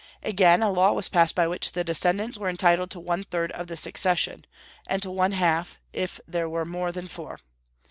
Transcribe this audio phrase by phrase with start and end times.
[0.23, 3.67] Again, a law was passed by which the descendants were entitled to one third of
[3.67, 4.45] the succession,
[4.87, 7.39] and to one half if there were more than four.